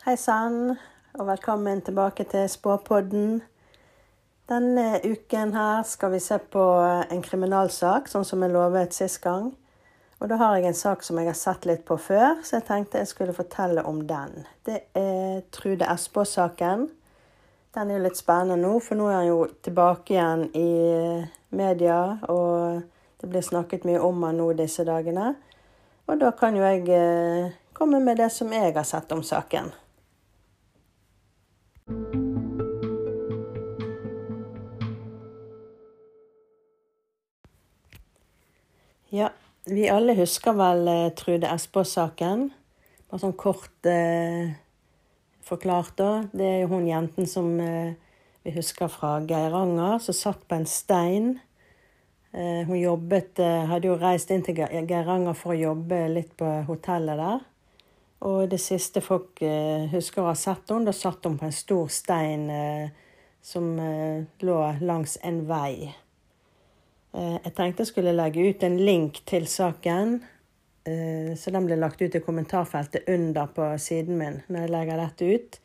Hei 0.00 0.14
sann, 0.16 0.78
og 1.12 1.26
velkommen 1.28 1.82
tilbake 1.84 2.24
til 2.24 2.46
Spåpodden. 2.48 3.42
Denne 4.48 4.84
uken 5.04 5.50
her 5.52 5.82
skal 5.84 6.14
vi 6.14 6.20
se 6.24 6.38
på 6.40 6.62
en 7.12 7.20
kriminalsak, 7.20 8.08
sånn 8.08 8.24
som 8.24 8.40
jeg 8.40 8.54
lovet 8.54 8.96
sist 8.96 9.18
gang. 9.20 9.50
Og 10.16 10.30
da 10.32 10.38
har 10.40 10.56
jeg 10.56 10.70
en 10.70 10.78
sak 10.78 11.04
som 11.04 11.20
jeg 11.20 11.28
har 11.28 11.36
sett 11.36 11.68
litt 11.68 11.82
på 11.84 11.98
før, 12.00 12.40
så 12.40 12.56
jeg 12.56 12.64
tenkte 12.70 13.02
jeg 13.02 13.10
skulle 13.10 13.34
fortelle 13.36 13.84
om 13.84 13.98
den. 14.08 14.46
Det 14.64 14.78
er 14.96 15.44
Trude 15.52 15.84
Espås-saken. 15.92 16.86
Den 17.76 17.92
er 17.92 18.00
jo 18.00 18.06
litt 18.06 18.22
spennende 18.22 18.56
nå, 18.64 18.72
for 18.80 18.96
nå 18.96 19.10
er 19.10 19.18
han 19.18 19.28
jo 19.28 19.44
tilbake 19.68 20.16
igjen 20.16 20.46
i 20.56 20.72
media, 21.60 22.00
og 22.32 22.80
det 23.20 23.28
blir 23.28 23.44
snakket 23.44 23.84
mye 23.84 24.00
om 24.00 24.24
han 24.24 24.40
nå 24.40 24.48
disse 24.64 24.88
dagene. 24.88 25.34
Og 26.08 26.24
da 26.24 26.32
kan 26.40 26.56
jo 26.56 26.64
jeg 26.64 26.88
eh, 26.88 27.52
komme 27.76 28.00
med 28.00 28.16
det 28.24 28.32
som 28.32 28.48
jeg 28.48 28.72
har 28.80 28.88
sett 28.94 29.12
om 29.12 29.20
saken. 29.20 29.68
Ja, 39.10 39.32
vi 39.66 39.88
alle 39.90 40.14
husker 40.14 40.54
vel 40.54 40.86
eh, 40.86 41.08
Trude 41.18 41.48
Espås-saken. 41.50 42.44
Bare 43.10 43.18
sånn 43.18 43.32
kort 43.34 43.86
eh, 43.90 44.52
forklart, 45.42 45.96
da. 45.98 46.10
Det 46.30 46.46
er 46.46 46.60
jo 46.60 46.68
hun 46.76 46.84
jenten 46.86 47.26
som 47.26 47.48
eh, 47.58 47.96
vi 48.46 48.52
husker 48.54 48.86
fra 48.86 49.16
Geiranger, 49.26 49.96
som 49.98 50.14
satt 50.14 50.44
på 50.46 50.60
en 50.60 50.66
stein. 50.70 51.26
Eh, 52.30 52.62
hun 52.68 52.78
jobbet 52.78 53.42
eh, 53.42 53.64
Hadde 53.66 53.90
jo 53.90 53.96
reist 53.98 54.30
inn 54.30 54.44
til 54.46 54.60
Geiranger 54.62 55.34
for 55.34 55.56
å 55.56 55.58
jobbe 55.58 55.98
litt 56.12 56.36
på 56.38 56.52
hotellet 56.68 57.18
der. 57.18 57.42
Og 58.30 58.44
det 58.52 58.60
siste 58.62 59.02
folk 59.02 59.42
eh, 59.42 59.88
husker 59.90 60.22
å 60.22 60.28
ha 60.28 60.36
sett 60.38 60.70
henne, 60.70 60.86
da 60.86 60.94
satt 60.94 61.26
hun 61.26 61.34
på 61.40 61.48
en 61.48 61.56
stor 61.56 61.90
stein 61.90 62.46
som 63.42 63.74
lå 63.74 64.60
langs 64.84 65.18
en 65.26 65.42
vei. 65.50 65.90
Eh, 67.12 67.38
jeg 67.42 67.54
tenkte 67.56 67.82
jeg 67.82 67.90
skulle 67.90 68.14
legge 68.14 68.44
ut 68.46 68.62
en 68.66 68.78
link 68.78 69.22
til 69.26 69.46
saken. 69.50 70.20
Eh, 70.86 71.32
så 71.36 71.50
den 71.50 71.66
blir 71.66 71.80
lagt 71.80 72.02
ut 72.02 72.14
i 72.14 72.22
kommentarfeltet 72.22 73.08
under 73.10 73.50
på 73.54 73.66
siden 73.78 74.18
min 74.18 74.40
når 74.48 74.66
jeg 74.66 74.74
legger 74.74 75.02
dette 75.02 75.30
ut. 75.34 75.60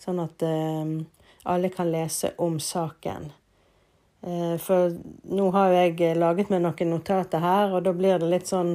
Sånn 0.00 0.20
at 0.24 0.44
eh, 0.46 0.94
alle 1.46 1.72
kan 1.72 1.92
lese 1.92 2.32
om 2.42 2.60
saken. 2.60 3.32
For 4.26 4.90
nå 5.30 5.44
har 5.54 5.70
jo 5.70 5.74
jeg 5.76 6.16
laget 6.18 6.48
meg 6.50 6.62
noen 6.64 6.88
notater 6.90 7.38
her, 7.38 7.76
og 7.76 7.84
da 7.86 7.92
blir 7.94 8.16
det 8.18 8.26
litt 8.26 8.48
sånn 8.48 8.72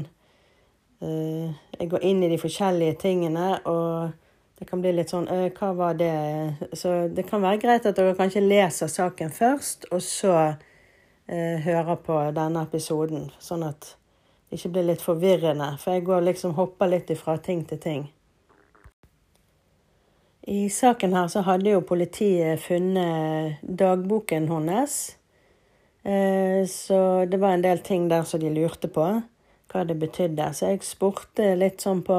Jeg 1.01 1.89
går 1.91 2.05
inn 2.07 2.21
i 2.23 2.29
de 2.31 2.37
forskjellige 2.39 2.93
tingene, 3.01 3.57
og 3.67 4.13
det 4.61 4.67
kan 4.69 4.79
bli 4.79 4.93
litt 4.95 5.11
sånn 5.11 5.27
Hva 5.57 5.73
var 5.75 5.97
det? 5.99 6.13
Så 6.77 7.09
det 7.11 7.25
kan 7.27 7.43
være 7.43 7.59
greit 7.65 7.89
at 7.89 7.99
dere 7.99 8.15
kanskje 8.15 8.45
leser 8.45 8.87
saken 8.87 9.33
først, 9.33 9.89
og 9.91 9.99
så 10.05 10.37
hører 11.31 11.95
på 12.03 12.17
denne 12.35 12.65
episoden, 12.67 13.29
sånn 13.39 13.63
at 13.63 13.93
det 14.51 14.57
ikke 14.59 14.73
blir 14.75 14.89
litt 14.89 15.03
forvirrende. 15.03 15.69
For 15.79 15.95
jeg 15.95 16.03
går 16.09 16.25
liksom 16.27 16.57
hopper 16.57 16.91
litt 16.91 17.13
fra 17.15 17.37
ting 17.39 17.63
til 17.69 17.79
ting. 17.79 18.01
I 20.41 20.69
saken 20.69 21.13
her 21.13 21.27
så 21.31 21.43
hadde 21.45 21.69
jo 21.69 21.83
politiet 21.85 22.59
funnet 22.59 23.61
dagboken 23.61 24.49
hennes. 24.49 24.95
Eh, 26.03 26.67
så 26.67 27.25
det 27.29 27.37
var 27.37 27.53
en 27.55 27.63
del 27.63 27.79
ting 27.79 28.09
der 28.09 28.23
som 28.27 28.41
de 28.41 28.49
lurte 28.49 28.89
på 28.89 29.05
hva 29.71 29.83
det 29.87 29.99
betydde. 30.01 30.49
Så 30.53 30.73
jeg 30.73 30.83
spurte 30.83 31.53
litt 31.55 31.85
sånn 31.85 32.01
på 32.03 32.17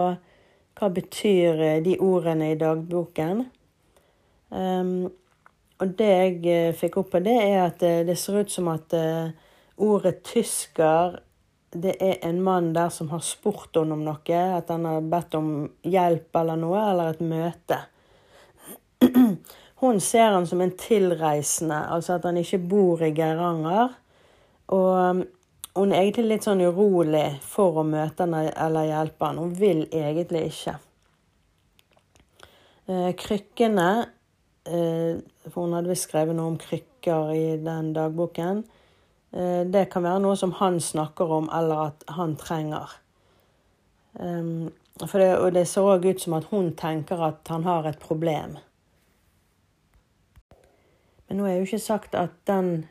hva 0.78 0.90
betyr 0.94 1.60
eh, 1.60 1.80
de 1.82 1.98
ordene 2.00 2.52
i 2.52 2.60
dagboken. 2.60 3.44
Um, 5.82 5.88
og 5.88 5.96
det 5.98 6.10
jeg 6.10 6.46
eh, 6.46 6.74
fikk 6.74 7.00
opp 7.00 7.10
på 7.12 7.20
det, 7.22 7.34
er 7.42 7.66
at 7.66 7.82
eh, 7.82 8.04
det 8.06 8.16
ser 8.18 8.42
ut 8.42 8.50
som 8.50 8.68
at 8.70 8.92
eh, 8.94 9.32
ordet 9.82 10.22
tysker 10.22 11.18
det 11.72 11.96
er 12.04 12.18
en 12.28 12.42
mann 12.42 12.74
der 12.74 12.90
som 12.92 13.08
har 13.10 13.22
spurt 13.24 13.74
henne 13.74 13.96
om 13.96 14.04
noe, 14.04 14.40
at 14.58 14.68
han 14.68 14.84
har 14.84 15.00
bedt 15.00 15.34
om 15.34 15.70
hjelp 15.82 16.36
eller 16.36 16.60
noe, 16.60 16.82
eller 16.90 17.14
et 17.14 17.22
møte. 17.24 17.78
Hun 19.82 20.00
ser 20.00 20.34
han 20.34 20.46
som 20.46 20.60
en 20.60 20.74
tilreisende, 20.76 21.78
altså 21.88 22.18
at 22.18 22.28
han 22.28 22.36
ikke 22.36 22.60
bor 22.60 23.02
i 23.02 23.10
Geiranger. 23.16 23.96
Og 24.76 25.24
hun 25.72 25.94
er 25.96 26.02
egentlig 26.02 26.28
litt 26.28 26.44
sånn 26.44 26.60
urolig 26.60 27.40
for 27.40 27.80
å 27.80 27.86
møte 27.88 28.28
han 28.28 28.36
eller 28.52 28.90
hjelpe 28.90 29.30
han. 29.30 29.40
Hun 29.40 29.56
vil 29.56 29.86
egentlig 29.88 30.44
ikke. 30.52 30.76
Krykkene 33.16 33.88
for 34.66 35.64
hun 35.64 35.74
hadde 35.74 35.90
visst 35.90 36.06
skrevet 36.06 36.36
noe 36.38 36.52
om 36.52 36.58
krykker 36.60 37.32
i 37.34 37.46
den 37.62 37.92
dagboken. 37.96 38.62
Eh, 39.34 39.62
det 39.66 39.88
kan 39.90 40.04
være 40.06 40.22
noe 40.22 40.38
som 40.38 40.54
han 40.60 40.80
snakker 40.80 41.32
om, 41.40 41.48
eller 41.52 41.88
at 41.90 42.04
han 42.18 42.36
trenger. 42.40 42.98
For 44.12 45.18
det, 45.18 45.30
og 45.40 45.54
det 45.56 45.64
ser 45.70 45.88
òg 45.88 46.04
ut 46.04 46.20
som 46.20 46.34
at 46.36 46.50
hun 46.50 46.74
tenker 46.76 47.22
at 47.24 47.48
han 47.48 47.64
har 47.64 47.88
et 47.88 47.98
problem. 47.98 48.58
Men 51.26 51.40
nå 51.40 51.46
er 51.48 51.56
jo 51.56 51.64
ikke 51.64 51.80
sagt 51.80 52.14
at 52.18 52.34
den 52.46 52.84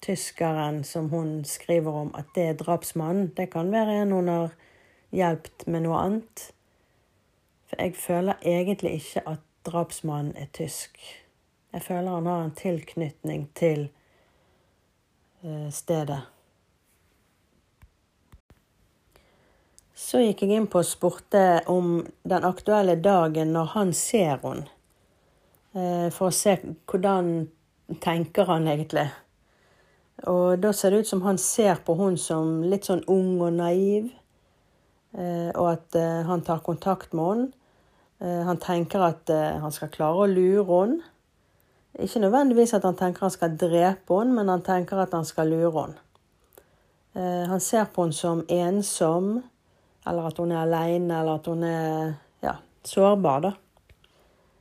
tyskeren 0.00 0.84
som 0.84 1.08
hun 1.10 1.44
skriver 1.44 1.92
om, 2.04 2.14
at 2.14 2.30
det 2.34 2.44
er 2.48 2.58
drapsmannen. 2.60 3.32
Det 3.36 3.50
kan 3.50 3.72
være 3.72 4.02
en 4.02 4.12
hun 4.12 4.28
har 4.28 4.54
hjulpet 5.10 5.66
med 5.66 5.84
noe 5.84 5.98
annet. 5.98 6.44
For 7.66 7.82
jeg 7.82 7.96
føler 7.98 8.46
egentlig 8.46 8.92
ikke 9.00 9.24
at 9.26 9.42
drapsmannen 9.66 10.36
er 10.36 10.48
tysk. 10.52 10.98
Jeg 11.72 11.82
føler 11.82 12.10
han 12.10 12.26
har 12.26 12.44
en 12.44 12.56
tilknytning 12.56 13.46
til 13.54 13.88
eh, 15.44 15.68
stedet. 15.70 16.20
Så 19.94 20.22
gikk 20.24 20.42
jeg 20.42 20.56
inn 20.56 20.68
på 20.70 20.80
og 20.80 20.88
spurte 20.88 21.60
om 21.70 22.00
den 22.26 22.46
aktuelle 22.48 22.96
dagen 22.98 23.52
når 23.54 23.74
han 23.76 23.92
ser 23.94 24.40
henne. 24.42 24.66
Eh, 25.76 26.08
for 26.10 26.30
å 26.30 26.34
se 26.34 26.56
hvordan 26.90 27.30
tenker 28.02 28.50
han 28.50 28.66
egentlig. 28.66 29.06
Og 30.30 30.58
da 30.60 30.72
ser 30.76 30.92
det 30.92 31.04
ut 31.04 31.12
som 31.12 31.22
han 31.24 31.38
ser 31.40 31.78
på 31.84 31.94
hun 32.00 32.18
som 32.18 32.64
litt 32.66 32.88
sånn 32.88 33.04
ung 33.08 33.38
og 33.38 33.54
naiv. 33.60 34.10
Eh, 35.14 35.50
og 35.54 35.66
at 35.76 35.96
han 36.26 36.42
tar 36.46 36.66
kontakt 36.66 37.14
med 37.14 37.30
henne. 37.30 37.59
Eh, 38.20 38.42
han 38.44 38.60
tenker 38.60 39.00
at 39.00 39.30
eh, 39.32 39.56
han 39.62 39.72
skal 39.72 39.92
klare 39.92 40.26
å 40.26 40.28
lure 40.28 40.66
henne. 40.68 41.06
Ikke 42.00 42.20
nødvendigvis 42.22 42.74
at 42.76 42.84
han 42.86 42.98
tenker 42.98 43.26
han 43.26 43.32
skal 43.34 43.56
drepe 43.58 44.18
henne, 44.18 44.36
men 44.36 44.52
han 44.52 44.64
tenker 44.64 45.00
at 45.00 45.16
han 45.16 45.26
skal 45.28 45.50
lure 45.50 45.72
henne. 45.78 46.04
Eh, 47.16 47.46
han 47.50 47.64
ser 47.64 47.88
på 47.90 48.04
henne 48.04 48.16
som 48.16 48.44
ensom, 48.52 49.32
eller 50.06 50.28
at 50.28 50.38
hun 50.40 50.52
er 50.52 50.62
aleine, 50.66 51.22
eller 51.22 51.40
at 51.40 51.48
hun 51.50 51.64
er 51.66 52.14
ja, 52.44 52.54
sårbar, 52.86 53.48
da. 53.48 53.56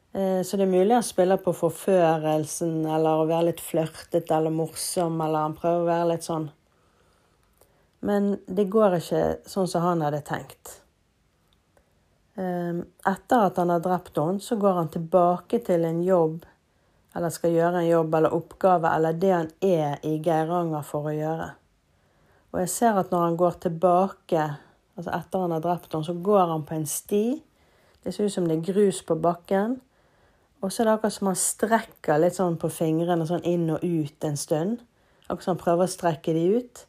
Så 0.09 0.57
det 0.57 0.65
er 0.65 0.71
mulig 0.71 0.95
han 0.95 1.03
spiller 1.05 1.37
på 1.37 1.51
forførelsen, 1.53 2.79
eller 2.89 3.21
å 3.21 3.27
være 3.29 3.51
litt 3.51 3.59
flørtete 3.61 4.33
eller 4.33 4.49
morsom, 4.49 5.19
eller 5.21 5.45
han 5.45 5.53
prøver 5.55 5.83
å 5.83 5.85
være 5.85 6.07
litt 6.09 6.25
sånn. 6.25 6.47
Men 8.09 8.31
det 8.49 8.65
går 8.73 8.97
ikke 8.97 9.21
sånn 9.53 9.69
som 9.69 9.85
han 9.85 10.01
hadde 10.01 10.23
tenkt. 10.25 10.79
Ehm, 12.39 12.85
etter 13.05 13.49
at 13.49 13.57
han 13.57 13.71
har 13.73 13.81
drept 13.83 14.17
henne, 14.17 14.39
så 14.39 14.55
går 14.55 14.77
han 14.77 14.89
tilbake 14.93 15.59
til 15.65 15.83
en 15.85 15.99
jobb, 16.03 16.45
eller 17.15 17.33
skal 17.35 17.51
gjøre 17.51 17.81
en 17.81 17.89
jobb 17.89 18.15
eller 18.15 18.35
oppgave, 18.37 18.91
eller 18.95 19.17
det 19.19 19.33
han 19.33 19.49
er 19.65 19.97
i 20.07 20.15
Geiranger 20.23 20.85
for 20.87 21.09
å 21.09 21.15
gjøre. 21.15 21.49
Og 22.53 22.61
jeg 22.63 22.71
ser 22.71 22.99
at 23.01 23.11
når 23.11 23.25
han 23.25 23.37
går 23.37 23.59
tilbake, 23.65 24.45
altså 24.95 25.11
etter 25.17 25.43
han 25.43 25.55
har 25.57 25.65
drept 25.65 25.91
henne, 25.91 26.07
så 26.07 26.15
går 26.29 26.45
han 26.53 26.65
på 26.65 26.77
en 26.77 26.87
sti. 26.87 27.23
Det 28.03 28.13
ser 28.15 28.29
ut 28.29 28.33
som 28.33 28.47
det 28.47 28.57
er 28.57 28.67
grus 28.71 29.01
på 29.05 29.19
bakken. 29.19 29.79
Og 30.61 30.71
så 30.71 30.81
er 30.81 30.89
det 30.89 30.95
akkurat 30.95 31.15
som 31.15 31.29
han 31.29 31.39
strekker 31.39 32.19
litt 32.19 32.39
sånn 32.39 32.57
på 32.59 32.71
fingrene 32.71 33.27
sånn 33.27 33.45
inn 33.47 33.67
og 33.75 33.83
ut 33.83 34.25
en 34.27 34.39
stund. 34.39 34.81
Akkurat 35.27 35.45
som 35.45 35.55
han 35.57 35.61
prøver 35.61 35.85
å 35.85 35.91
strekke 35.91 36.35
de 36.35 36.47
ut. 36.57 36.85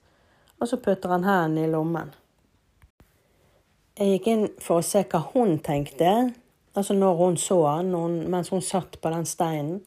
Og 0.61 0.71
så 0.71 0.79
putter 0.81 1.13
han 1.13 1.27
hendene 1.27 1.67
i 1.67 1.73
lommen. 1.75 2.15
Jeg 3.99 4.15
gikk 4.15 4.29
inn 4.31 4.45
for 4.63 4.81
å 4.81 4.87
se 4.87 5.03
hva 5.11 5.21
hun 5.33 5.59
tenkte, 5.65 6.31
altså 6.79 6.95
når 6.95 7.17
hun 7.19 7.39
så 7.41 7.59
han, 7.67 7.91
mens 8.31 8.53
hun 8.55 8.63
satt 8.65 9.01
på 9.03 9.11
den 9.13 9.27
steinen. 9.29 9.81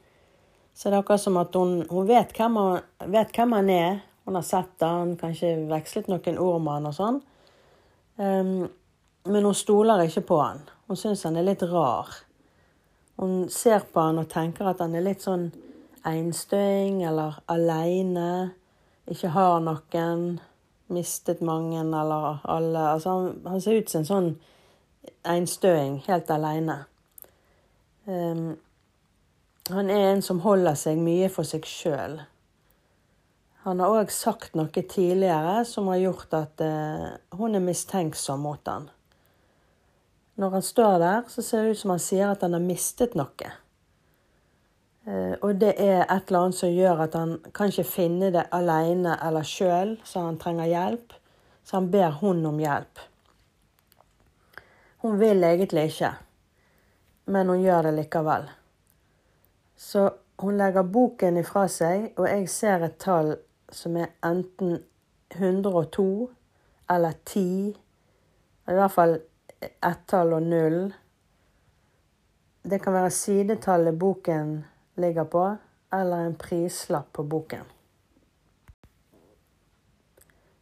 Så 0.73 0.89
det 0.89 0.97
er 0.97 1.03
akkurat 1.03 1.21
som 1.21 1.37
at 1.37 1.55
hun, 1.55 1.83
hun 1.89 2.07
vet, 2.09 2.33
hvem 2.35 2.57
han, 2.59 2.85
vet, 3.13 3.31
hvem 3.35 3.55
han, 3.55 3.69
er. 3.69 3.99
Hun 4.25 4.37
har 4.39 4.45
sett 4.47 4.83
han, 4.83 5.15
kanskje 5.19 5.55
vekslet 5.69 6.09
noen 6.09 6.39
ord 6.41 6.61
med 6.63 6.77
han 6.77 6.89
og 6.89 6.95
sånn. 6.97 7.19
Um, 8.17 8.53
men 9.29 9.47
hun 9.47 9.55
stoler 9.57 10.03
ikke 10.03 10.25
på 10.29 10.39
han. 10.41 10.63
Hun 10.89 10.99
syns 10.99 11.23
han 11.27 11.37
er 11.39 11.47
litt 11.47 11.63
rar. 11.69 12.09
Hun 13.21 13.45
ser 13.53 13.85
på 13.93 14.07
han 14.07 14.19
og 14.19 14.31
tenker 14.31 14.67
at 14.71 14.81
han 14.83 14.95
er 14.97 15.05
litt 15.05 15.23
sånn 15.23 15.51
einstøing 16.07 17.03
eller 17.07 17.37
aleine. 17.51 18.53
Ikke 19.09 19.31
har 19.35 19.61
noen 19.63 20.41
mistet 20.93 21.41
mange 21.41 21.81
eller 21.81 22.41
alle. 22.43 22.83
Altså 22.95 23.15
han, 23.15 23.39
han, 23.47 23.61
ser 23.61 23.81
ut 23.81 23.89
som 23.91 24.03
en 24.03 24.09
sånn 24.09 24.29
einstøing, 25.27 26.01
helt 26.07 26.31
aleine. 26.31 26.83
Um, 28.05 28.53
han 29.71 29.89
er 29.89 30.09
en 30.11 30.23
som 30.25 30.43
holder 30.43 30.75
seg 30.79 30.99
mye 30.99 31.29
for 31.31 31.47
seg 31.47 31.67
sjøl. 31.67 32.19
Han 33.63 33.79
har 33.79 33.95
òg 33.95 34.11
sagt 34.11 34.57
noe 34.59 34.83
tidligere 34.83 35.61
som 35.67 35.87
har 35.91 36.01
gjort 36.01 36.35
at 36.35 36.63
uh, 36.63 37.09
hun 37.39 37.55
er 37.55 37.63
mistenksom 37.63 38.43
mot 38.43 38.67
han. 38.67 38.89
Når 40.35 40.55
han 40.57 40.65
står 40.65 40.95
der, 40.99 41.21
så 41.29 41.45
ser 41.45 41.63
det 41.63 41.75
ut 41.75 41.83
som 41.83 41.93
han 41.93 42.01
sier 42.01 42.33
at 42.33 42.43
han 42.43 42.57
har 42.57 42.63
mistet 42.63 43.15
noe. 43.15 43.53
Uh, 45.07 45.35
og 45.41 45.57
det 45.59 45.73
er 45.83 46.05
et 46.05 46.29
eller 46.29 46.45
annet 46.45 46.55
som 46.55 46.71
gjør 46.71 47.01
at 47.03 47.15
han 47.19 47.35
kan 47.55 47.71
ikke 47.73 47.87
finne 47.87 48.29
det 48.31 48.45
alene 48.55 49.17
eller 49.25 49.43
sjøl, 49.43 49.97
så 50.07 50.27
han 50.29 50.39
trenger 50.39 50.71
hjelp. 50.71 51.15
Så 51.63 51.77
han 51.79 51.89
ber 51.91 52.19
hun 52.19 52.45
om 52.45 52.59
hjelp. 52.59 52.99
Hun 55.03 55.19
vil 55.19 55.43
egentlig 55.43 55.83
ikke, 55.91 56.13
men 57.25 57.49
hun 57.51 57.63
gjør 57.63 57.87
det 57.87 57.93
likevel. 57.97 58.47
Så 59.75 60.09
hun 60.39 60.57
legger 60.57 60.87
boken 60.87 61.37
ifra 61.39 61.65
seg, 61.71 62.11
og 62.17 62.27
jeg 62.27 62.47
ser 62.51 62.83
et 62.87 62.95
tall 62.99 63.33
som 63.71 63.97
er 63.99 64.11
enten 64.23 64.77
102 65.35 66.07
eller 66.89 67.15
10. 67.25 67.43
I 68.67 68.75
hvert 68.77 68.95
fall 68.95 69.17
ett-tall 69.61 70.35
og 70.37 70.43
null. 70.43 70.79
Det 72.63 72.79
kan 72.81 72.95
være 72.95 73.11
sidetallet 73.11 73.99
boken 73.99 74.61
ligger 74.99 75.25
på, 75.25 75.43
eller 75.93 76.25
en 76.25 76.35
prislapp 76.35 77.11
på 77.13 77.23
boken. 77.23 77.69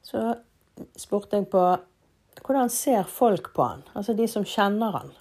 Så 0.01 0.35
spurte 0.99 1.39
jeg 1.39 1.47
på 1.51 1.63
hvordan 2.41 2.71
ser 2.73 3.03
folk 3.07 3.51
på 3.55 3.63
han, 3.63 3.83
altså 3.95 4.15
de 4.17 4.27
som 4.27 4.47
kjenner 4.47 4.95
han. 4.95 5.11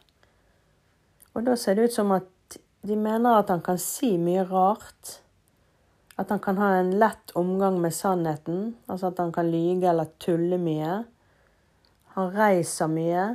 Og 1.35 1.45
da 1.47 1.57
ser 1.59 1.77
det 1.79 1.91
ut 1.91 1.95
som 1.95 2.15
at 2.17 2.57
de 2.87 2.97
mener 2.97 3.39
at 3.39 3.51
han 3.53 3.63
kan 3.63 3.79
si 3.79 4.15
mye 4.19 4.45
rart. 4.49 5.19
At 6.19 6.33
han 6.33 6.41
kan 6.43 6.59
ha 6.61 6.73
en 6.79 6.95
lett 7.01 7.33
omgang 7.39 7.79
med 7.81 7.95
sannheten, 7.97 8.75
altså 8.91 9.11
at 9.11 9.21
han 9.23 9.33
kan 9.33 9.51
lyge 9.53 9.89
eller 9.89 10.11
tulle 10.21 10.59
mye. 10.61 11.03
Han 12.17 12.33
reiser 12.35 12.91
mye. 12.91 13.29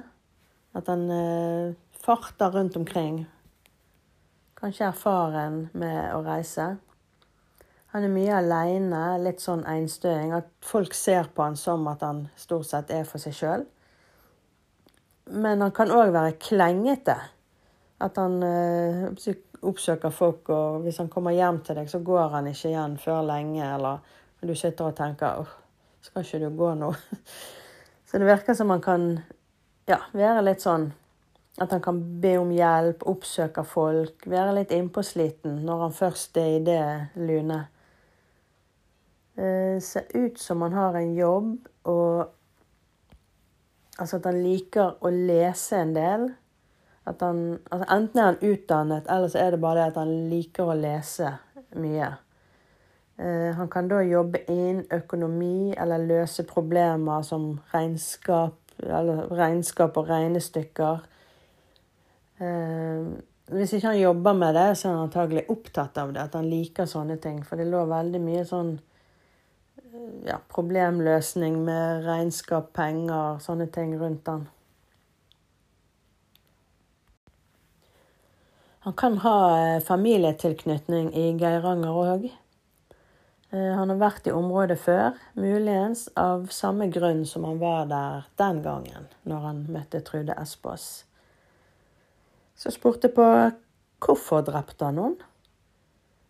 At 0.75 0.89
han 0.91 1.05
eh, 1.11 1.75
farter 2.03 2.51
rundt 2.51 2.75
omkring. 2.77 3.23
Kanskje 4.55 4.87
erfaren 4.87 5.65
med 5.75 6.13
å 6.15 6.21
reise. 6.23 6.75
Han 7.95 8.03
er 8.03 8.11
mye 8.11 8.37
aleine, 8.37 9.01
litt 9.23 9.43
sånn 9.43 9.65
einstøing. 9.67 10.33
At 10.35 10.47
folk 10.63 10.95
ser 10.95 11.29
på 11.35 11.43
han 11.43 11.57
som 11.59 11.85
at 11.91 12.03
han 12.03 12.25
stort 12.39 12.67
sett 12.69 12.91
er 12.91 13.03
for 13.07 13.23
seg 13.23 13.35
sjøl. 13.35 13.65
Men 15.35 15.63
han 15.63 15.73
kan 15.75 15.91
òg 15.91 16.13
være 16.15 16.37
klengete. 16.39 17.17
At 18.03 18.19
han 18.19 18.41
øh, 18.43 19.05
oppsøker 19.63 20.11
folk, 20.11 20.49
og 20.51 20.81
hvis 20.83 20.99
han 21.03 21.11
kommer 21.11 21.35
hjem 21.35 21.61
til 21.63 21.79
deg, 21.79 21.91
så 21.91 22.03
går 22.03 22.35
han 22.35 22.49
ikke 22.51 22.71
igjen 22.71 22.97
før 23.01 23.23
lenge. 23.27 23.63
Eller 23.63 24.03
du 24.43 24.55
sitter 24.55 24.91
og 24.91 24.97
tenker 24.97 25.41
åh, 25.43 25.55
skal 26.03 26.27
ikke 26.27 26.43
du 26.43 26.49
gå 26.55 26.73
nå? 26.79 26.91
Så 28.05 28.19
det 28.21 28.27
virker 28.27 28.53
som 28.53 28.69
han 28.69 28.83
kan 28.83 29.07
ja, 29.89 29.97
være 30.13 30.43
litt 30.45 30.61
sånn 30.63 30.91
at 31.61 31.71
han 31.71 31.81
kan 31.81 31.99
be 32.21 32.35
om 32.37 32.51
hjelp, 32.51 33.05
oppsøke 33.07 33.63
folk, 33.67 34.25
være 34.27 34.57
litt 34.57 34.73
innpåsliten 34.75 35.61
når 35.63 35.85
han 35.85 35.95
først 35.95 36.39
er 36.41 36.49
i 36.57 36.63
det 36.67 36.87
lunet. 37.15 37.71
Eh, 39.35 39.79
ser 39.83 40.09
ut 40.15 40.39
som 40.39 40.61
han 40.61 40.75
har 40.75 40.97
en 40.99 41.13
jobb, 41.15 41.53
og 41.91 42.27
altså 43.99 44.19
at 44.19 44.27
han 44.31 44.41
liker 44.43 44.99
å 44.99 45.11
lese 45.11 45.79
en 45.79 45.95
del. 45.95 46.27
At 47.05 47.21
han, 47.21 47.41
altså 47.69 47.87
enten 47.93 48.19
er 48.19 48.29
han 48.31 48.43
utdannet, 48.43 49.09
eller 49.11 49.31
så 49.31 49.43
er 49.43 49.55
det 49.55 49.63
bare 49.63 49.81
det 49.81 49.89
at 49.93 50.03
han 50.03 50.13
liker 50.31 50.71
å 50.71 50.77
lese 50.79 51.33
mye. 51.79 52.11
Eh, 53.15 53.51
han 53.55 53.71
kan 53.71 53.87
da 53.87 54.01
jobbe 54.03 54.43
innen 54.51 54.85
økonomi 54.91 55.73
eller 55.77 56.03
løse 56.03 56.43
problemer 56.47 57.23
som 57.23 57.53
regnskap, 57.71 58.57
eller 58.83 59.27
regnskap 59.31 59.97
og 59.97 60.09
regnestykker. 60.09 61.05
Eh, 62.43 63.07
hvis 63.55 63.75
ikke 63.77 63.91
han 63.93 63.99
jobber 63.99 64.33
med 64.33 64.57
det, 64.57 64.67
så 64.77 64.89
er 64.89 64.95
han 64.95 65.05
antagelig 65.05 65.45
opptatt 65.53 65.97
av 66.01 66.13
det, 66.15 66.23
at 66.23 66.35
han 66.35 66.49
liker 66.49 66.89
sånne 66.89 67.19
ting. 67.21 67.43
For 67.45 67.61
det 67.61 67.69
lå 67.69 67.83
veldig 67.89 68.21
mye 68.23 68.43
sånn 68.49 68.75
ja, 70.25 70.39
problemløsning 70.51 71.61
med 71.65 72.05
regnskap, 72.07 72.73
penger, 72.75 73.39
sånne 73.43 73.69
ting 73.73 73.95
rundt 74.01 74.27
han. 74.31 74.47
Han 78.85 78.93
kan 78.93 79.17
ha 79.23 79.37
eh, 79.57 79.79
familietilknytning 79.81 81.07
i 81.17 81.31
Geiranger 81.41 81.95
òg. 82.01 82.27
Eh, 83.49 83.71
han 83.73 83.89
har 83.89 83.97
vært 83.97 84.27
i 84.29 84.33
området 84.35 84.77
før, 84.77 85.17
muligens 85.33 86.05
av 86.19 86.51
samme 86.53 86.91
grunn 86.93 87.23
som 87.25 87.47
han 87.49 87.57
var 87.61 87.89
der 87.89 88.27
den 88.37 88.61
gangen, 88.65 89.09
når 89.25 89.47
han 89.47 89.65
møtte 89.73 90.03
Trude 90.05 90.37
Espås. 90.37 91.05
Så 92.55 92.71
spurte 92.71 93.09
jeg 93.09 93.15
på 93.15 93.29
hvorfor 94.05 94.45
drepte 94.47 94.87
han 94.87 94.99
noen? 94.99 95.17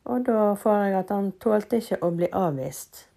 Og 0.06 0.26
da 0.26 0.54
får 0.54 0.80
jeg 0.84 0.96
at 1.00 1.12
han 1.14 1.32
tålte 1.42 1.82
ikke 1.82 2.00
å 2.06 2.12
bli 2.14 2.30
avvist. 2.34 3.08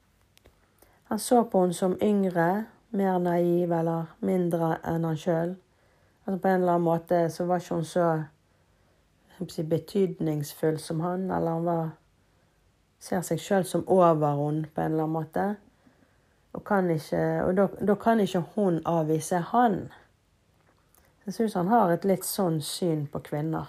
Han 1.09 1.21
så 1.21 1.43
på 1.49 1.63
henne 1.63 1.77
som 1.77 1.97
yngre, 2.05 2.67
mer 2.91 3.19
naiv 3.21 3.73
eller 3.73 4.13
mindre 4.25 4.79
enn 4.89 5.05
han 5.05 5.21
sjøl. 5.21 5.55
Altså 6.25 6.41
på 6.41 6.49
en 6.49 6.63
eller 6.63 6.75
annen 6.75 6.89
måte 6.89 7.21
så 7.33 7.47
var 7.49 7.61
ikke 7.61 7.79
hun 7.79 7.89
så 7.89 8.09
si, 9.49 9.65
betydningsfull 9.65 10.79
som 10.79 11.01
han, 11.01 11.31
eller 11.31 11.57
han 11.57 11.65
var, 11.65 11.89
ser 13.01 13.25
seg 13.25 13.41
sjøl 13.41 13.65
som 13.69 13.85
over 13.87 14.37
henne 14.37 14.69
på 14.73 14.85
en 14.85 14.93
eller 14.93 15.07
annen 15.07 15.17
måte. 15.17 15.47
Og, 16.53 16.65
kan 16.65 16.91
ikke, 16.91 17.23
og 17.45 17.57
da, 17.57 17.69
da, 17.81 17.97
kan 18.01 18.21
ikke 18.21 18.45
hun 18.57 18.81
avvise 18.89 19.41
han. 19.53 19.87
Jeg 21.29 21.35
syns 21.35 21.59
han 21.59 21.69
har 21.69 21.91
et 21.93 22.07
litt 22.09 22.25
sånn 22.25 22.55
syn 22.65 23.03
på 23.13 23.21
kvinner. 23.21 23.69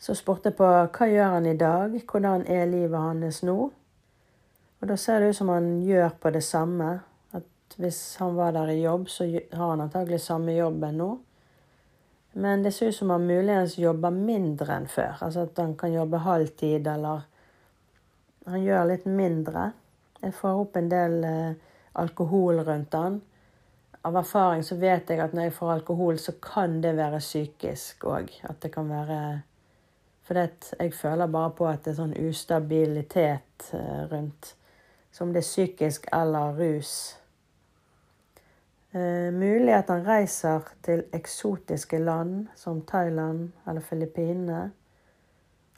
Så 0.00 0.14
spurte 0.16 0.48
jeg 0.48 0.56
på 0.56 0.64
hva 0.64 1.08
gjør 1.10 1.34
han 1.34 1.48
i 1.50 1.58
dag, 1.60 1.92
hvordan 2.08 2.46
er 2.48 2.70
livet 2.70 2.96
hans 2.96 3.42
nå? 3.44 3.56
Og 4.78 4.88
da 4.88 4.96
ser 4.96 5.20
det 5.20 5.34
ut 5.34 5.40
som 5.42 5.52
han 5.52 5.68
gjør 5.84 6.16
på 6.22 6.32
det 6.32 6.40
samme. 6.46 6.88
At 7.36 7.76
hvis 7.76 8.00
han 8.22 8.40
var 8.40 8.56
der 8.56 8.72
i 8.72 8.80
jobb, 8.80 9.10
så 9.12 9.28
har 9.28 9.74
han 9.74 9.84
antagelig 9.84 10.22
samme 10.24 10.56
jobb 10.56 10.88
enn 10.88 11.00
nå. 11.02 11.12
Men 12.40 12.64
det 12.64 12.72
ser 12.72 12.88
ut 12.88 12.96
som 13.02 13.12
han 13.12 13.28
muligens 13.28 13.76
jobber 13.76 14.16
mindre 14.16 14.72
enn 14.72 14.88
før. 14.88 15.20
Altså 15.20 15.44
at 15.50 15.60
han 15.60 15.76
kan 15.76 15.92
jobbe 15.92 16.24
halvtid, 16.24 16.86
eller 16.86 17.28
Han 18.48 18.62
gjør 18.64 18.86
litt 18.88 19.04
mindre. 19.04 19.72
Jeg 20.22 20.32
får 20.32 20.60
opp 20.62 20.76
en 20.80 20.88
del 20.88 21.24
eh, 21.28 21.56
alkohol 22.00 22.62
rundt 22.64 22.94
han. 22.96 23.18
Av 24.08 24.16
erfaring 24.16 24.62
så 24.64 24.78
vet 24.80 25.10
jeg 25.10 25.20
at 25.20 25.34
når 25.36 25.50
jeg 25.50 25.56
får 25.58 25.72
alkohol, 25.74 26.18
så 26.22 26.32
kan 26.40 26.78
det 26.80 26.94
være 26.96 27.20
psykisk 27.20 28.06
òg. 28.08 28.30
At 28.48 28.62
det 28.64 28.72
kan 28.72 28.88
være 28.88 29.20
For 30.28 30.36
jeg 30.36 30.92
føler 30.92 31.26
bare 31.32 31.50
på 31.56 31.64
at 31.68 31.84
det 31.84 31.94
er 31.94 32.00
sånn 32.02 32.16
ustabilitet 32.28 33.70
eh, 33.72 34.02
rundt 34.10 34.50
som 35.18 35.32
det 35.32 35.40
er 35.40 35.46
psykisk 35.46 36.06
eller 36.12 36.52
rus. 36.58 36.92
Eh, 38.92 39.32
mulig 39.32 39.72
at 39.74 39.90
han 39.92 40.04
reiser 40.06 40.68
til 40.84 41.02
eksotiske 41.16 41.98
land 41.98 42.46
som 42.56 42.84
Thailand 42.86 43.50
eller 43.66 43.80
Filippinene. 43.80 44.70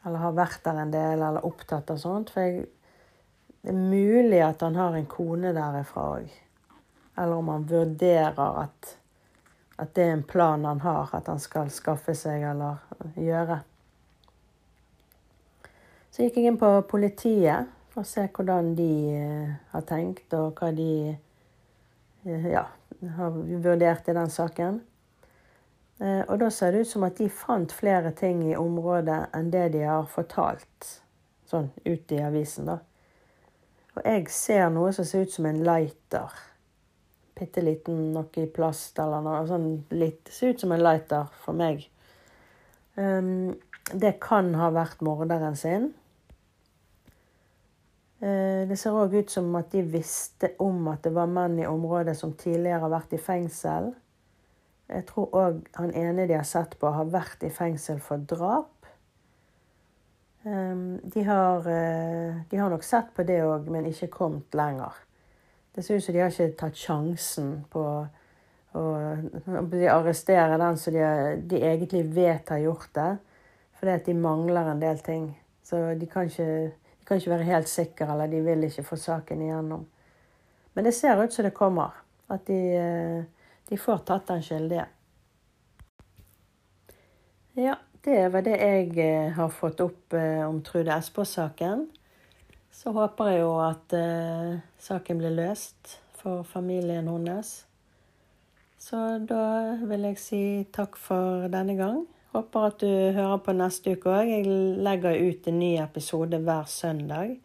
Eller 0.04 0.18
har 0.24 0.36
vært 0.36 0.62
der 0.64 0.82
en 0.82 0.92
del, 0.92 1.22
eller 1.22 1.46
opptatt 1.46 1.90
av 1.92 1.98
sånt. 2.00 2.30
For 2.34 2.46
jeg, 2.46 2.66
det 3.62 3.74
er 3.74 3.80
mulig 3.80 4.40
at 4.44 4.62
han 4.64 4.78
har 4.78 4.96
en 4.96 5.08
kone 5.10 5.54
derifra 5.56 6.06
òg. 6.18 6.38
Eller 7.20 7.36
om 7.36 7.50
han 7.52 7.66
vurderer 7.68 8.62
at, 8.64 8.94
at 9.76 9.92
det 9.94 10.06
er 10.06 10.14
en 10.16 10.24
plan 10.24 10.64
han 10.64 10.80
har, 10.80 11.10
at 11.12 11.28
han 11.28 11.42
skal 11.42 11.68
skaffe 11.74 12.14
seg 12.16 12.46
eller 12.48 12.80
gjøre. 13.20 13.60
Så 16.10 16.24
gikk 16.24 16.40
jeg 16.40 16.50
inn 16.50 16.60
på 16.60 16.70
politiet 16.90 17.68
for 17.92 18.02
å 18.02 18.08
se 18.08 18.26
hvordan 18.32 18.74
de 18.78 18.92
eh, 19.14 19.50
har 19.72 19.84
tenkt, 19.86 20.32
og 20.34 20.58
hva 20.58 20.70
de 20.74 20.92
eh, 21.10 22.48
ja, 22.50 22.64
har 23.16 23.36
vurdert 23.36 24.08
i 24.08 24.16
den 24.16 24.32
saken. 24.32 24.80
Eh, 26.00 26.22
og 26.26 26.38
da 26.40 26.50
ser 26.54 26.72
det 26.72 26.84
ut 26.84 26.92
som 26.92 27.06
at 27.06 27.18
de 27.20 27.28
fant 27.28 27.72
flere 27.74 28.14
ting 28.16 28.42
i 28.48 28.56
området 28.58 29.26
enn 29.36 29.50
det 29.52 29.68
de 29.76 29.84
har 29.84 30.08
fortalt 30.10 30.94
sånn 31.50 31.70
ut 31.84 32.14
i 32.14 32.22
avisen, 32.24 32.70
da. 32.70 32.78
Og 33.98 34.06
jeg 34.06 34.30
ser 34.32 34.70
noe 34.72 34.92
som 34.94 35.06
ser 35.06 35.26
ut 35.26 35.34
som 35.34 35.48
en 35.50 35.64
lighter. 35.66 36.30
Bitte 37.40 37.62
liten 37.64 38.10
noe 38.12 38.42
i 38.42 38.48
plast 38.52 38.98
eller 39.00 39.22
noe 39.24 39.46
sånn 39.48 39.70
litt 39.96 40.28
Ser 40.28 40.52
ut 40.52 40.60
som 40.60 40.74
en 40.74 40.82
lighter 40.84 41.30
for 41.40 41.56
meg. 41.56 41.86
Um, 43.00 43.56
det 43.96 44.18
kan 44.20 44.52
ha 44.58 44.68
vært 44.74 45.00
morderen 45.04 45.56
sin. 45.56 45.88
Uh, 48.20 48.68
det 48.68 48.76
ser 48.76 48.98
òg 48.98 49.16
ut 49.16 49.32
som 49.32 49.48
at 49.56 49.72
de 49.72 49.80
visste 49.88 50.52
om 50.60 50.84
at 50.92 51.00
det 51.06 51.14
var 51.16 51.30
menn 51.32 51.56
i 51.62 51.68
området 51.68 52.18
som 52.18 52.36
tidligere 52.36 52.82
har 52.84 52.92
vært 52.92 53.16
i 53.16 53.22
fengsel. 53.24 53.94
Jeg 54.90 55.06
tror 55.08 55.32
òg 55.38 55.62
han 55.78 55.94
ene 55.96 56.26
de 56.28 56.36
har 56.36 56.46
sett 56.48 56.76
på, 56.76 56.92
har 56.92 57.08
vært 57.08 57.46
i 57.46 57.52
fengsel 57.54 58.02
for 58.04 58.20
drap. 58.28 58.74
Um, 60.44 60.98
de 61.04 61.24
har, 61.24 61.64
uh, 61.64 62.42
de 62.50 62.60
har 62.60 62.72
nok 62.72 62.84
sett 62.84 63.14
på 63.16 63.24
det 63.24 63.40
òg, 63.46 63.70
men 63.72 63.88
ikke 63.88 64.12
kommet 64.12 64.60
lenger. 64.60 65.06
Det 65.74 65.82
ser 65.82 65.96
ut 65.96 66.04
som 66.04 66.14
de 66.14 66.22
har 66.22 66.32
ikke 66.32 66.56
tatt 66.58 66.78
sjansen 66.78 67.52
på 67.70 67.84
å 68.74 68.84
arrestere 69.90 70.58
den 70.58 70.78
som 70.78 70.94
de, 70.94 71.04
de, 71.50 71.60
egentlig 71.62 72.04
vet 72.14 72.50
har 72.50 72.62
gjort 72.64 72.90
det. 72.94 73.10
Fordi 73.78 73.94
at 73.96 74.06
de 74.06 74.14
mangler 74.14 74.70
en 74.70 74.82
del 74.82 74.98
ting. 75.04 75.30
Så 75.64 75.94
de 75.96 76.06
kan, 76.10 76.28
ikke, 76.28 76.72
de 76.74 77.06
kan 77.06 77.20
ikke 77.20 77.32
være 77.32 77.48
helt 77.48 77.70
sikre, 77.70 78.10
eller 78.12 78.30
de 78.30 78.42
vil 78.44 78.66
ikke 78.66 78.84
få 78.84 78.98
saken 79.00 79.42
igjennom. 79.46 79.86
Men 80.74 80.86
det 80.86 80.94
ser 80.94 81.22
ut 81.22 81.32
som 81.32 81.46
det 81.46 81.54
kommer. 81.56 81.94
At 82.30 82.46
de, 82.46 82.58
eh, 82.78 83.22
de 83.70 83.78
får 83.78 84.04
tatt 84.06 84.28
den 84.28 84.42
skyldige. 84.42 84.86
Ja, 87.58 87.74
det 88.04 88.32
var 88.32 88.44
det 88.46 88.58
jeg 88.60 88.92
eh, 89.02 89.32
har 89.34 89.50
fått 89.50 89.80
opp 89.82 90.14
eh, 90.14 90.44
om 90.46 90.60
Trude 90.62 90.94
Espås-saken. 90.94 91.88
Så 92.80 92.94
håper 92.96 93.28
jeg 93.28 93.40
jo 93.42 93.50
at 93.60 93.92
eh, 93.92 94.60
saken 94.80 95.18
blir 95.20 95.34
løst 95.36 95.98
for 96.16 96.46
familien 96.48 97.10
hennes. 97.12 97.50
Så 98.80 98.96
da 99.28 99.76
vil 99.84 100.06
jeg 100.08 100.16
si 100.20 100.40
takk 100.72 100.96
for 100.96 101.44
denne 101.52 101.76
gang. 101.76 102.06
Håper 102.32 102.70
at 102.70 102.80
du 102.80 102.88
hører 102.88 103.42
på 103.44 103.52
neste 103.58 103.92
uke 103.98 104.08
òg. 104.08 104.30
Jeg 104.32 104.46
legger 104.80 105.20
ut 105.28 105.50
en 105.50 105.58
ny 105.60 105.74
episode 105.82 106.40
hver 106.40 106.72
søndag. 106.72 107.36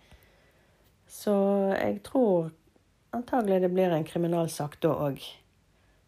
Så 1.12 1.36
jeg 1.74 2.00
tror 2.08 2.54
antagelig 3.12 3.65
det 3.65 3.74
blir 3.75 3.92
en 3.92 4.08
kriminalsak 4.08 4.80
da 4.80 4.96
òg. 5.10 5.20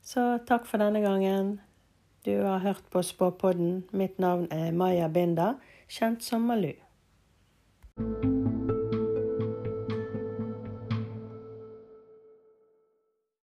Så 0.07 0.37
takk 0.47 0.71
for 0.71 0.79
denne 0.79 1.03
gangen. 1.03 1.57
Du 2.23 2.31
har 2.45 2.63
hørt 2.63 2.87
på 2.95 3.03
Spåpodden. 3.03 3.83
Mitt 3.91 4.23
navn 4.23 4.47
er 4.55 4.71
Maja 4.71 5.11
Binda, 5.11 5.57
kjent 5.91 6.23
som 6.23 6.47
Malu. 6.47 6.77